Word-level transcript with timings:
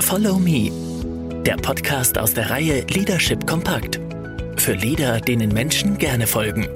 Follow 0.00 0.38
Me, 0.38 0.70
der 1.44 1.56
Podcast 1.56 2.18
aus 2.18 2.32
der 2.32 2.50
Reihe 2.50 2.82
Leadership 2.86 3.46
Kompakt. 3.46 4.00
Für 4.56 4.72
Leader, 4.72 5.20
denen 5.20 5.52
Menschen 5.52 5.98
gerne 5.98 6.26
folgen. 6.26 6.66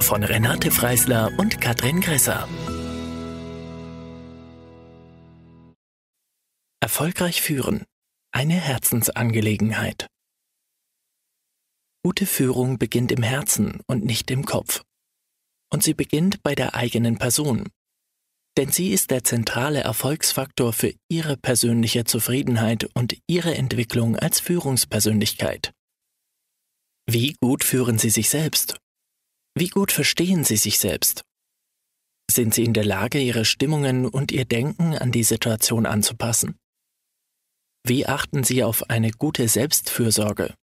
Von 0.00 0.22
Renate 0.22 0.70
Freisler 0.70 1.30
und 1.38 1.60
Katrin 1.60 2.00
Gresser. 2.00 2.48
Erfolgreich 6.80 7.40
führen. 7.40 7.84
Eine 8.32 8.54
Herzensangelegenheit. 8.54 10.06
Gute 12.04 12.26
Führung 12.26 12.78
beginnt 12.78 13.10
im 13.12 13.22
Herzen 13.22 13.80
und 13.86 14.04
nicht 14.04 14.30
im 14.30 14.44
Kopf. 14.44 14.82
Und 15.72 15.82
sie 15.82 15.94
beginnt 15.94 16.42
bei 16.42 16.54
der 16.54 16.74
eigenen 16.74 17.16
Person, 17.18 17.68
denn 18.56 18.72
sie 18.72 18.92
ist 18.92 19.10
der 19.10 19.22
zentrale 19.22 19.80
Erfolgsfaktor 19.80 20.72
für 20.72 20.94
Ihre 21.08 21.36
persönliche 21.36 22.04
Zufriedenheit 22.04 22.88
und 22.94 23.16
Ihre 23.26 23.54
Entwicklung 23.54 24.16
als 24.16 24.40
Führungspersönlichkeit. 24.40 25.72
Wie 27.08 27.34
gut 27.40 27.64
führen 27.64 27.98
Sie 27.98 28.10
sich 28.10 28.30
selbst? 28.30 28.78
Wie 29.54 29.68
gut 29.68 29.92
verstehen 29.92 30.44
Sie 30.44 30.56
sich 30.56 30.78
selbst? 30.78 31.22
Sind 32.30 32.54
Sie 32.54 32.64
in 32.64 32.72
der 32.72 32.84
Lage, 32.84 33.20
Ihre 33.20 33.44
Stimmungen 33.44 34.06
und 34.06 34.32
Ihr 34.32 34.44
Denken 34.44 34.94
an 34.94 35.12
die 35.12 35.22
Situation 35.22 35.86
anzupassen? 35.86 36.56
Wie 37.86 38.06
achten 38.06 38.42
Sie 38.42 38.64
auf 38.64 38.90
eine 38.90 39.12
gute 39.12 39.46
Selbstfürsorge? 39.46 40.54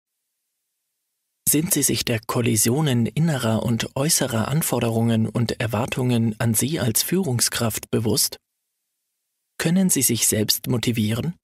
Sind 1.53 1.71
Sie 1.71 1.83
sich 1.83 2.03
der 2.03 2.19
Kollisionen 2.19 3.05
innerer 3.05 3.61
und 3.61 3.95
äußerer 3.95 4.47
Anforderungen 4.47 5.29
und 5.29 5.59
Erwartungen 5.61 6.35
an 6.39 6.55
Sie 6.55 6.79
als 6.79 7.03
Führungskraft 7.03 7.91
bewusst? 7.91 8.37
Können 9.59 9.91
Sie 9.91 10.01
sich 10.01 10.25
selbst 10.25 10.65
motivieren? 10.65 11.35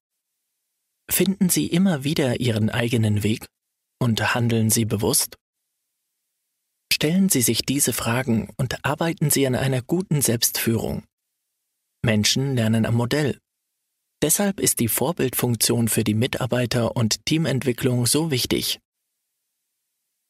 Finden 1.12 1.50
Sie 1.50 1.68
immer 1.68 2.06
wieder 2.06 2.40
Ihren 2.40 2.72
eigenen 2.72 3.22
Weg 3.22 3.46
und 4.00 4.34
handeln 4.34 4.72
Sie 4.72 4.86
bewusst? 4.86 5.36
Stellen 6.92 7.30
Sie 7.30 7.44
sich 7.44 7.62
diese 7.62 7.94
Fragen 7.94 8.52
und 8.58 8.84
arbeiten 8.84 9.30
Sie 9.30 9.46
an 9.46 9.54
einer 9.54 9.84
guten 9.84 10.24
Selbstführung. 10.24 11.04
Menschen 12.04 12.56
lernen 12.56 12.88
am 12.88 12.96
Modell. 12.96 13.38
Deshalb 14.24 14.60
ist 14.60 14.80
die 14.80 14.88
Vorbildfunktion 14.88 15.88
für 15.88 16.04
die 16.04 16.16
Mitarbeiter 16.16 16.96
und 16.96 17.24
Teamentwicklung 17.28 18.08
so 18.08 18.32
wichtig. 18.32 18.80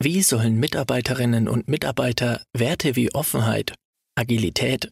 Wie 0.01 0.23
sollen 0.23 0.57
Mitarbeiterinnen 0.57 1.49
und 1.49 1.67
Mitarbeiter 1.67 2.41
Werte 2.53 2.95
wie 2.95 3.13
Offenheit, 3.13 3.75
Agilität, 4.15 4.91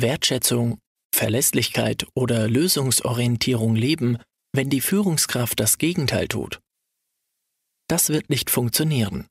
Wertschätzung, 0.00 0.80
Verlässlichkeit 1.14 2.06
oder 2.14 2.48
Lösungsorientierung 2.48 3.76
leben, 3.76 4.18
wenn 4.52 4.68
die 4.68 4.80
Führungskraft 4.80 5.60
das 5.60 5.78
Gegenteil 5.78 6.26
tut? 6.26 6.58
Das 7.88 8.08
wird 8.08 8.30
nicht 8.30 8.50
funktionieren. 8.50 9.28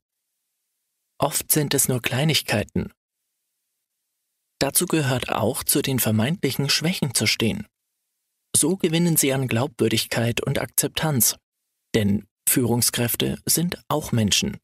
Oft 1.20 1.52
sind 1.52 1.74
es 1.74 1.88
nur 1.88 2.00
Kleinigkeiten. 2.00 2.92
Dazu 4.58 4.86
gehört 4.86 5.28
auch, 5.28 5.62
zu 5.62 5.82
den 5.82 5.98
vermeintlichen 5.98 6.70
Schwächen 6.70 7.14
zu 7.14 7.26
stehen. 7.26 7.66
So 8.56 8.78
gewinnen 8.78 9.18
sie 9.18 9.34
an 9.34 9.46
Glaubwürdigkeit 9.46 10.40
und 10.40 10.58
Akzeptanz, 10.58 11.36
denn 11.94 12.26
Führungskräfte 12.48 13.38
sind 13.44 13.78
auch 13.88 14.10
Menschen. 14.10 14.56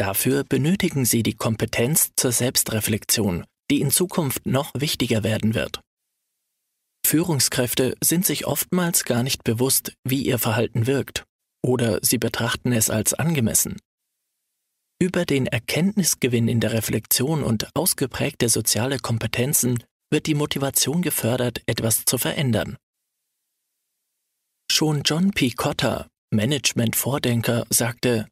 Dafür 0.00 0.44
benötigen 0.44 1.04
sie 1.04 1.22
die 1.22 1.34
Kompetenz 1.34 2.12
zur 2.16 2.32
Selbstreflexion, 2.32 3.44
die 3.70 3.82
in 3.82 3.90
Zukunft 3.90 4.46
noch 4.46 4.70
wichtiger 4.72 5.24
werden 5.24 5.52
wird. 5.52 5.82
Führungskräfte 7.06 7.94
sind 8.02 8.24
sich 8.24 8.46
oftmals 8.46 9.04
gar 9.04 9.22
nicht 9.22 9.44
bewusst, 9.44 9.92
wie 10.02 10.22
ihr 10.22 10.38
Verhalten 10.38 10.86
wirkt, 10.86 11.26
oder 11.62 11.98
sie 12.00 12.16
betrachten 12.16 12.72
es 12.72 12.88
als 12.88 13.12
angemessen. 13.12 13.76
Über 14.98 15.26
den 15.26 15.46
Erkenntnisgewinn 15.46 16.48
in 16.48 16.60
der 16.60 16.72
Reflexion 16.72 17.42
und 17.42 17.68
ausgeprägte 17.74 18.48
soziale 18.48 19.00
Kompetenzen 19.00 19.84
wird 20.10 20.26
die 20.26 20.34
Motivation 20.34 21.02
gefördert, 21.02 21.60
etwas 21.66 22.06
zu 22.06 22.16
verändern. 22.16 22.78
Schon 24.72 25.02
John 25.02 25.32
P. 25.32 25.50
Cotter, 25.50 26.08
Management-Vordenker, 26.30 27.66
sagte, 27.68 28.26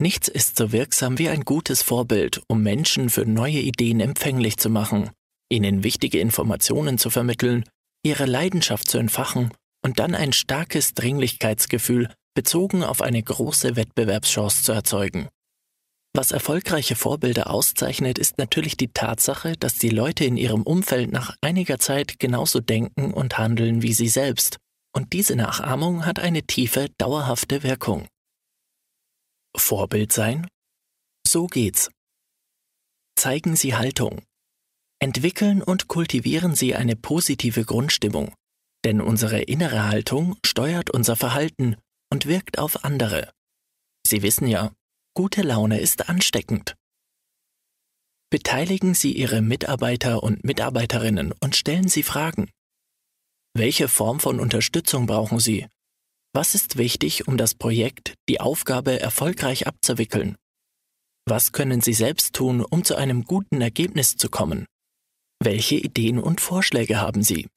Nichts 0.00 0.28
ist 0.28 0.56
so 0.56 0.72
wirksam 0.72 1.18
wie 1.18 1.28
ein 1.28 1.42
gutes 1.42 1.82
Vorbild, 1.82 2.40
um 2.48 2.62
Menschen 2.62 3.10
für 3.10 3.26
neue 3.26 3.58
Ideen 3.60 4.00
empfänglich 4.00 4.56
zu 4.56 4.70
machen, 4.70 5.10
ihnen 5.50 5.84
wichtige 5.84 6.20
Informationen 6.20 6.96
zu 6.96 7.10
vermitteln, 7.10 7.66
ihre 8.02 8.24
Leidenschaft 8.24 8.88
zu 8.88 8.96
entfachen 8.96 9.52
und 9.84 9.98
dann 9.98 10.14
ein 10.14 10.32
starkes 10.32 10.94
Dringlichkeitsgefühl 10.94 12.08
bezogen 12.34 12.82
auf 12.82 13.02
eine 13.02 13.22
große 13.22 13.76
Wettbewerbschance 13.76 14.62
zu 14.62 14.72
erzeugen. 14.72 15.28
Was 16.16 16.32
erfolgreiche 16.32 16.96
Vorbilder 16.96 17.50
auszeichnet, 17.50 18.18
ist 18.18 18.38
natürlich 18.38 18.78
die 18.78 18.92
Tatsache, 18.94 19.52
dass 19.58 19.74
die 19.74 19.90
Leute 19.90 20.24
in 20.24 20.38
ihrem 20.38 20.62
Umfeld 20.62 21.12
nach 21.12 21.36
einiger 21.42 21.78
Zeit 21.78 22.18
genauso 22.18 22.60
denken 22.60 23.12
und 23.12 23.36
handeln 23.36 23.82
wie 23.82 23.92
sie 23.92 24.08
selbst, 24.08 24.56
und 24.96 25.12
diese 25.12 25.36
Nachahmung 25.36 26.06
hat 26.06 26.18
eine 26.18 26.42
tiefe, 26.42 26.88
dauerhafte 26.96 27.62
Wirkung. 27.62 28.08
Vorbild 29.56 30.12
sein? 30.12 30.48
So 31.26 31.46
geht's. 31.46 31.90
Zeigen 33.16 33.56
Sie 33.56 33.74
Haltung. 33.74 34.22
Entwickeln 34.98 35.62
und 35.62 35.88
kultivieren 35.88 36.54
Sie 36.54 36.74
eine 36.74 36.96
positive 36.96 37.64
Grundstimmung, 37.64 38.34
denn 38.84 39.00
unsere 39.00 39.42
innere 39.42 39.88
Haltung 39.88 40.36
steuert 40.44 40.90
unser 40.90 41.16
Verhalten 41.16 41.76
und 42.12 42.26
wirkt 42.26 42.58
auf 42.58 42.84
andere. 42.84 43.32
Sie 44.06 44.22
wissen 44.22 44.46
ja, 44.46 44.72
gute 45.14 45.42
Laune 45.42 45.80
ist 45.80 46.08
ansteckend. 46.08 46.76
Beteiligen 48.30 48.94
Sie 48.94 49.12
Ihre 49.12 49.42
Mitarbeiter 49.42 50.22
und 50.22 50.44
Mitarbeiterinnen 50.44 51.32
und 51.40 51.56
stellen 51.56 51.88
Sie 51.88 52.02
Fragen. 52.02 52.50
Welche 53.54 53.88
Form 53.88 54.20
von 54.20 54.38
Unterstützung 54.38 55.06
brauchen 55.06 55.40
Sie 55.40 55.66
was 56.32 56.54
ist 56.54 56.78
wichtig, 56.78 57.26
um 57.26 57.36
das 57.36 57.54
Projekt, 57.54 58.14
die 58.28 58.40
Aufgabe 58.40 59.00
erfolgreich 59.00 59.66
abzuwickeln? 59.66 60.36
Was 61.26 61.52
können 61.52 61.80
Sie 61.80 61.92
selbst 61.92 62.34
tun, 62.34 62.64
um 62.64 62.84
zu 62.84 62.96
einem 62.96 63.24
guten 63.24 63.60
Ergebnis 63.60 64.16
zu 64.16 64.28
kommen? 64.28 64.66
Welche 65.42 65.76
Ideen 65.76 66.18
und 66.18 66.40
Vorschläge 66.40 67.00
haben 67.00 67.22
Sie? 67.22 67.48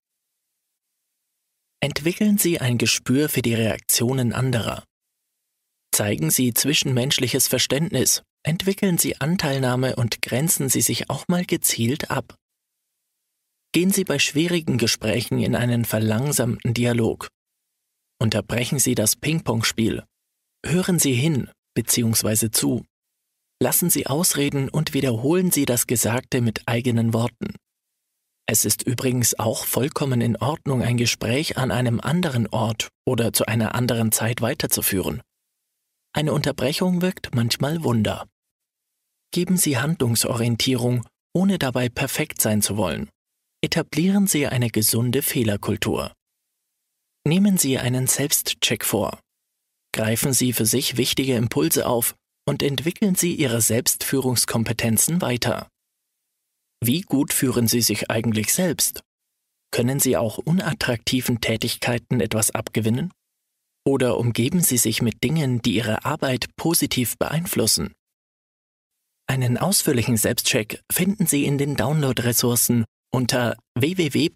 Entwickeln 1.81 2.37
Sie 2.37 2.61
ein 2.61 2.77
Gespür 2.77 3.29
für 3.29 3.41
die 3.41 3.55
Reaktionen 3.55 4.31
anderer. 4.31 4.83
Zeigen 5.91 6.31
Sie 6.31 6.53
zwischenmenschliches 6.53 7.47
Verständnis, 7.47 8.23
entwickeln 8.43 8.97
Sie 8.97 9.19
Anteilnahme 9.19 9.95
und 9.95 10.21
grenzen 10.21 10.69
Sie 10.69 10.81
sich 10.81 11.09
auch 11.09 11.27
mal 11.27 11.45
gezielt 11.45 12.09
ab. 12.09 12.35
Gehen 13.73 13.91
Sie 13.91 14.03
bei 14.03 14.17
schwierigen 14.17 14.77
Gesprächen 14.77 15.39
in 15.39 15.55
einen 15.55 15.83
verlangsamten 15.83 16.73
Dialog, 16.73 17.27
Unterbrechen 18.23 18.79
Sie 18.79 18.95
das 18.95 19.17
Ping-Pong-Spiel. 19.17 20.05
Hören 20.65 20.97
Sie 20.97 21.11
hin 21.11 21.49
bzw. 21.75 22.51
zu. 22.51 22.85
Lassen 23.61 23.89
Sie 23.89 24.07
ausreden 24.07 24.69
und 24.69 24.93
wiederholen 24.93 25.51
Sie 25.51 25.65
das 25.65 25.87
Gesagte 25.87 26.39
mit 26.39 26.61
eigenen 26.65 27.13
Worten. 27.13 27.57
Es 28.45 28.63
ist 28.63 28.83
übrigens 28.83 29.37
auch 29.37 29.65
vollkommen 29.65 30.21
in 30.21 30.37
Ordnung, 30.37 30.83
ein 30.83 30.95
Gespräch 30.95 31.57
an 31.57 31.69
einem 31.69 31.99
anderen 31.99 32.47
Ort 32.47 32.87
oder 33.05 33.33
zu 33.33 33.45
einer 33.45 33.75
anderen 33.75 34.13
Zeit 34.13 34.41
weiterzuführen. 34.41 35.21
Eine 36.13 36.31
Unterbrechung 36.31 37.01
wirkt 37.01 37.35
manchmal 37.35 37.83
Wunder. 37.83 38.25
Geben 39.33 39.57
Sie 39.57 39.79
Handlungsorientierung, 39.79 41.05
ohne 41.33 41.59
dabei 41.59 41.89
perfekt 41.89 42.41
sein 42.41 42.61
zu 42.61 42.77
wollen. 42.77 43.09
Etablieren 43.61 44.27
Sie 44.27 44.47
eine 44.47 44.69
gesunde 44.69 45.23
Fehlerkultur. 45.23 46.13
Nehmen 47.25 47.57
Sie 47.57 47.79
einen 47.79 48.07
Selbstcheck 48.07 48.83
vor. 48.83 49.19
Greifen 49.93 50.33
Sie 50.33 50.51
für 50.51 50.65
sich 50.65 50.97
wichtige 50.97 51.35
Impulse 51.35 51.85
auf 51.85 52.15
und 52.45 52.61
entwickeln 52.61 53.15
Sie 53.15 53.33
Ihre 53.33 53.61
Selbstführungskompetenzen 53.61 55.21
weiter. 55.21 55.69
Wie 56.83 57.01
gut 57.01 57.31
führen 57.31 57.69
Sie 57.69 57.81
sich 57.81 58.11
eigentlich 58.11 58.53
selbst? 58.53 59.01
Können 59.71 60.01
Sie 60.01 60.17
auch 60.17 60.37
unattraktiven 60.37 61.39
Tätigkeiten 61.39 62.19
etwas 62.19 62.51
abgewinnen? 62.51 63.13
Oder 63.85 64.17
umgeben 64.17 64.61
Sie 64.61 64.77
sich 64.77 65.01
mit 65.01 65.23
Dingen, 65.23 65.61
die 65.61 65.75
Ihre 65.75 66.03
Arbeit 66.03 66.47
positiv 66.57 67.17
beeinflussen? 67.17 67.93
Einen 69.27 69.57
ausführlichen 69.57 70.17
Selbstcheck 70.17 70.81
finden 70.91 71.25
Sie 71.25 71.45
in 71.45 71.57
den 71.57 71.75
Download-Ressourcen 71.77 72.83
unter 73.13 73.55
www 73.75 74.29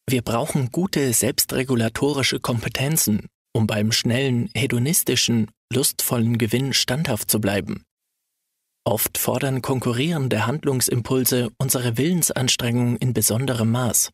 Wir 0.09 0.23
brauchen 0.23 0.71
gute 0.71 1.13
selbstregulatorische 1.13 2.39
Kompetenzen, 2.41 3.27
um 3.55 3.67
beim 3.67 3.93
schnellen, 3.93 4.49
hedonistischen, 4.55 5.51
lustvollen 5.73 6.39
Gewinn 6.39 6.73
standhaft 6.73 7.31
zu 7.31 7.41
bleiben. 7.41 7.85
Oft 8.85 9.17
fordern 9.17 9.63
konkurrierende 9.63 10.45
Handlungsimpulse 10.47 11.51
unsere 11.59 11.97
Willensanstrengung 11.97 12.97
in 12.97 13.15
besonderem 13.15 13.71
Maß. 13.71 14.11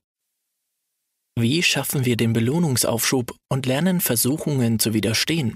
Wie 1.41 1.63
schaffen 1.63 2.05
wir 2.05 2.17
den 2.17 2.33
Belohnungsaufschub 2.33 3.33
und 3.49 3.65
lernen 3.65 4.01
Versuchungen 4.01 4.81
zu 4.81 4.93
widerstehen? 4.93 5.55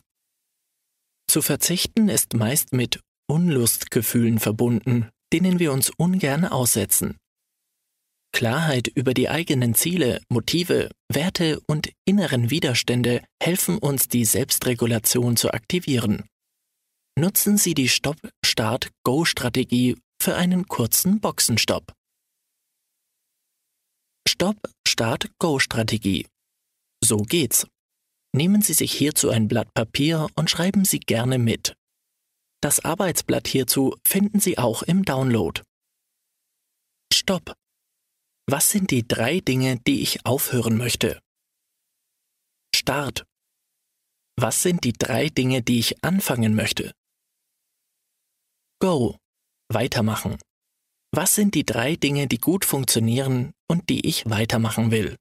Zu 1.29 1.43
verzichten 1.43 2.09
ist 2.09 2.35
meist 2.35 2.73
mit 2.73 3.01
Unlustgefühlen 3.29 4.39
verbunden, 4.39 5.09
denen 5.33 5.59
wir 5.59 5.73
uns 5.73 5.91
ungern 5.91 6.45
aussetzen. 6.45 7.17
Klarheit 8.33 8.87
über 8.87 9.13
die 9.13 9.29
eigenen 9.29 9.75
Ziele, 9.75 10.21
Motive, 10.29 10.93
Werte 11.13 11.59
und 11.67 11.91
inneren 12.05 12.51
Widerstände 12.51 13.25
helfen 13.43 13.79
uns, 13.79 14.07
die 14.07 14.25
Selbstregulation 14.25 15.37
zu 15.37 15.51
aktivieren. 15.51 16.29
Nutzen 17.19 17.57
Sie 17.57 17.75
die 17.75 17.89
Stopp-Start-Go-Strategie 17.89 19.97
für 20.23 20.37
einen 20.37 20.69
kurzen 20.69 21.19
Boxenstopp. 21.19 21.93
Stopp-Start-Go-Strategie. 24.43 26.27
So 27.01 27.19
geht's. 27.19 27.65
Nehmen 28.35 28.61
Sie 28.61 28.73
sich 28.73 28.93
hierzu 28.93 29.31
ein 29.31 29.47
Blatt 29.47 29.73
Papier 29.73 30.27
und 30.35 30.51
schreiben 30.51 30.85
Sie 30.85 30.99
gerne 30.99 31.39
mit. 31.39 31.77
Das 32.61 32.85
Arbeitsblatt 32.85 33.47
hierzu 33.47 33.95
finden 34.05 34.41
Sie 34.41 34.59
auch 34.59 34.83
im 34.83 35.05
Download. 35.05 35.63
Stopp. 37.15 37.55
Was 38.51 38.71
sind 38.71 38.91
die 38.91 39.07
drei 39.07 39.39
Dinge, 39.39 39.79
die 39.87 40.03
ich 40.03 40.27
aufhören 40.27 40.77
möchte? 40.77 41.21
Start. 42.75 43.25
Was 44.37 44.61
sind 44.61 44.83
die 44.83 44.93
drei 44.93 45.29
Dinge, 45.29 45.63
die 45.63 45.79
ich 45.79 46.03
anfangen 46.03 46.57
möchte? 46.57 46.91
Go. 48.81 49.19
Weitermachen. 49.69 50.37
Was 51.15 51.35
sind 51.35 51.55
die 51.55 51.67
drei 51.67 51.95
Dinge, 51.95 52.27
die 52.27 52.39
gut 52.39 52.65
funktionieren 52.65 53.53
und 53.69 53.91
die 53.91 54.09
ich 54.09 54.31
weitermachen 54.31 54.91
will? 54.91 55.17